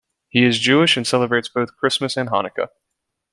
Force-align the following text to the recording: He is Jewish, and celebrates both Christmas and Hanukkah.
He 0.29 0.43
is 0.45 0.57
Jewish, 0.57 0.97
and 0.97 1.05
celebrates 1.05 1.47
both 1.47 1.77
Christmas 1.77 2.17
and 2.17 2.27
Hanukkah. 2.31 2.69